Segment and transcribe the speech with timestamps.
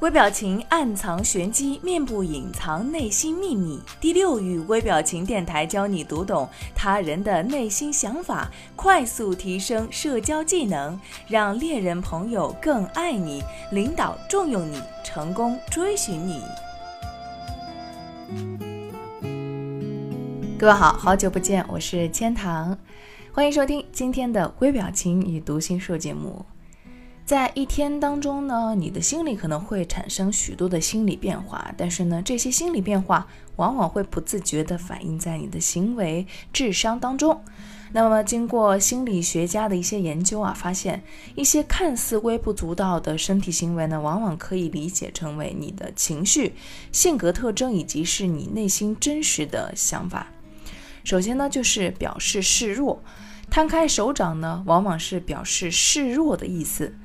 [0.00, 3.80] 微表情暗藏玄机，面部隐藏内心秘密。
[3.98, 16.42] 第六域微表情电台教你读懂他人的内心想法，快速提升社交技能，让恋人朋友更爱你，领导重用你，成功追寻你。
[20.58, 22.76] 各位好，好久不见，我是千堂，
[23.32, 26.44] 欢迎收听今天的微表情与读心术节目。
[27.26, 37.42] 在一天当中呢，你的心里可能会产生许多的心理变化，但是呢，这些心理变化往往会不自觉地反映在你的行为、智商当中。
[37.92, 41.02] 那么，经过心理学家的一些研究啊，发现
[41.34, 46.54] 一些看似微不足道的身体行为呢，往往可以理解成为你的情绪、
[46.92, 50.28] 性格特征以及是你内心真实的想法。
[51.02, 53.02] 首先呢，就是表示示弱。
[53.48, 56.96] 摊开手掌呢，往往是表示示弱的意思。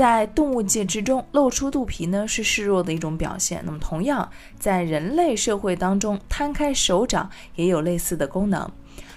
[0.00, 3.62] 在动物界之中，露出肚皮呢是示弱的一种表现。
[3.66, 8.72] 那么，同样在人类社会当中，摊开手掌也有类似的功能。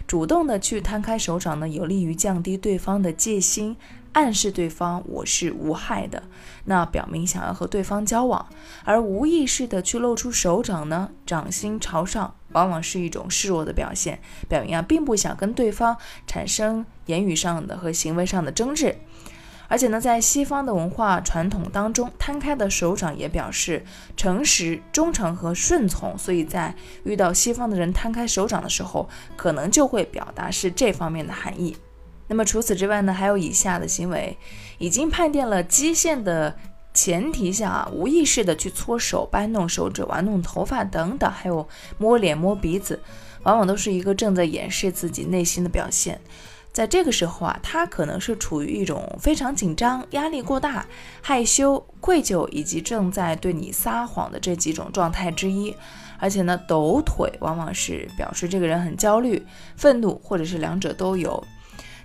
[0.06, 3.78] 主动的去摊开手掌呢，有利于降低对方的戒心，
[4.12, 6.24] 暗示对方我是无害的，
[6.66, 8.46] 那表明想要和对方交往。
[8.84, 12.36] 而无意识的去露出手掌呢，掌心朝上。
[12.52, 15.96] 往往是一种示弱的表现，表明啊并不想跟对方
[16.28, 18.98] 产生言语上的和行为上的争执。
[19.68, 23.84] 而且呢，在西方的文化传统当中，摊开的手掌也表示
[24.16, 26.18] 诚实、忠诚和顺从。
[26.18, 31.76] 所以在遇到西方的人摊开手掌的时候，可能就会表达是这方面的含义。
[32.28, 34.38] 那么除此之外呢，还有以下的行为，
[34.78, 36.56] 已经判定了基线的。
[36.96, 41.68] 前提下啊，无意识的去搓手、掰弄手指、玩弄头发等等，还有
[41.98, 43.02] 摸脸、摸鼻子，
[43.42, 46.22] 往往都是一个正在掩饰自己内心的表现。
[46.74, 50.84] 在这个时候啊，他可能是处于一种非常紧张、压力过大、
[51.22, 55.74] 害羞、愧疚以及正在对你撒谎的这几种状态之一。
[56.18, 59.46] 而且呢，抖腿往往是表示这个人很焦虑、
[59.76, 61.44] 愤怒，或者是两者都有。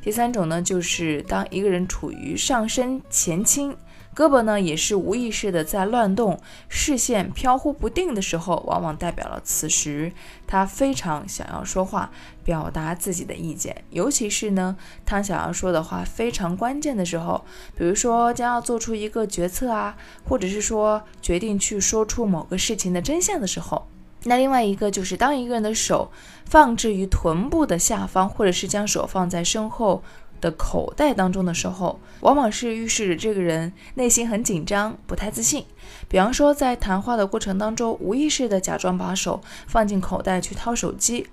[0.02, 3.74] 第三种呢，就是当一个人处于上身前倾。
[4.14, 10.12] 胳膊呢也是无意识的在乱动，视线飘忽不定的时候，往往代表了此时
[10.46, 12.10] 他非常想要说话，
[12.42, 13.84] 表达自己的意见。
[13.90, 14.76] 尤其是呢，
[15.06, 17.44] 他想要说的话非常关键的时候，
[17.76, 19.96] 比如说将要做出一个决策啊，
[20.28, 23.86] 或者是说决定去说出某个事情的真相的时候。
[24.24, 26.10] 那另外一个就是，当一个人的手
[26.44, 30.02] 放置于臀部的下方，或者是将手放在身后。
[30.40, 35.64] 的口袋当中的时候，往往是预示着这个人内心很紧张，不太自信。
[36.08, 41.26] 比方说，在谈话的过程当中，无意识的假装把手放进口袋去掏手机。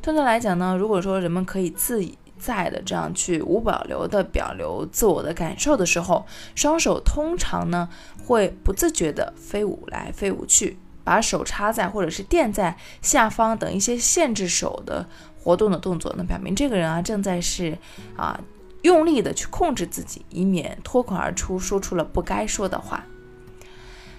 [0.00, 2.04] 通常来讲呢，如果说人们可以自
[2.38, 7.88] 在的这样去无保留的表留自我的感受的时候，双手通常呢
[8.26, 15.06] 会不自觉的飞舞来飞舞去，把手插在或者是垫在下方等一些限制手的
[15.42, 17.76] 活动的动作，那表明这个人啊正在是
[18.16, 18.40] 啊。
[18.82, 23.06] 用力的去控制自己，以免脱口而出说出了不该说的话。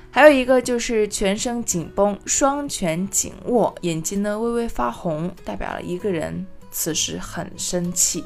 [0.09, 8.23] 还有一个就是全身紧绷，双拳紧握，眼睛呢微微发红，代表了一个人此时很生气。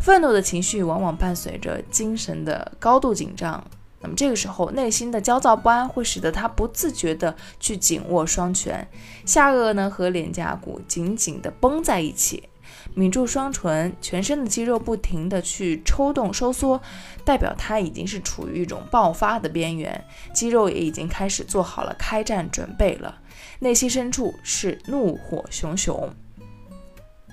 [0.00, 3.64] 愤怒的情绪往往伴随着精神的高度紧张，
[4.02, 8.86] 那么这个时候内心的焦躁不安会使得他不自觉的去紧握双拳，
[9.24, 12.48] 下颚呢和脸颊骨紧紧的绷在一起。
[12.94, 16.80] 抿住双唇，全身的肌肉不停地去抽动收缩，
[17.24, 23.20] 代表他已经是处于一种爆发的边缘，肌肉也已经开始做好了开战准备了，
[23.60, 26.12] 内心深处是怒火熊熊。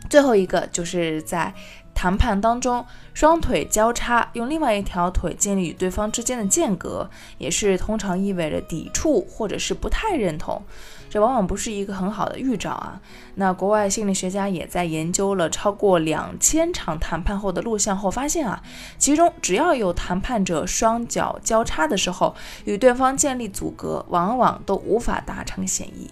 [0.09, 1.53] 最后一个就是在
[1.99, 10.63] 谈判当中，双腿交叉，用另外一条腿建立与对方之间的间隔，也是通常意味着抵触或者是不太认同。
[11.09, 13.01] 这往往不是一个很好的预兆啊。
[13.35, 18.63] 那国外心理学家也在研究了超过两千场谈判后的录像后发现啊，
[18.97, 26.09] 其中只要有谈判者双脚交叉的时候，与对方建立阻隔，往往都无法达成协议。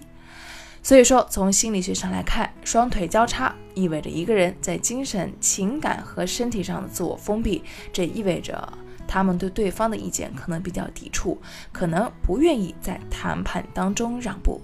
[0.87, 7.61] 所以说，从心理学上来看，双腿交叉意味着一个人在精神、情感和身体上的自我封闭，
[7.91, 8.71] 这意味着
[9.05, 11.37] 他们对对方的意见可能比较抵触，
[11.73, 14.61] 可能不愿意在谈判当中让步。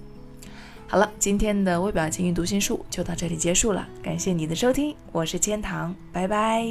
[0.88, 6.64] 好了，今天的微表情与读心术就到这里结束了，感谢你的收听，我是千堂，拜拜。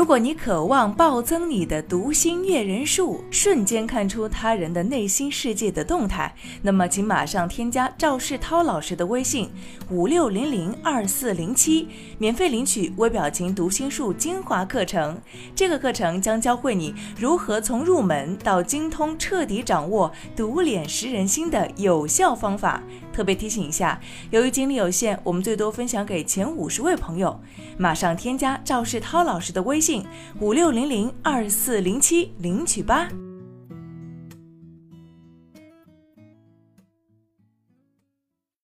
[0.00, 9.50] 如果你渴望暴增你的读心阅人数，瞬间看出他人的内心世界的动态，那么请马上添加赵世涛老师的微信
[9.90, 11.86] 五六零零二四零七，
[12.16, 15.20] 免费领取微表情读心术精华课程。
[15.54, 22.82] 这个课程将教会你如何从入门到精通，彻底掌握读脸识人心的有效方法。
[23.12, 27.40] 特别提醒一下，由于精力有限，我们最多分享给前五十位朋友。
[27.76, 30.04] 马上添加赵世涛老师的微信
[30.40, 33.08] 五六零零二四零七领取吧。